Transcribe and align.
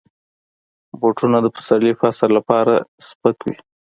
بوټونه 0.99 1.37
د 1.41 1.47
پسرلي 1.55 1.93
فصل 1.99 2.29
لپاره 2.37 2.73
سپک 3.07 3.37
وي. 3.45 3.57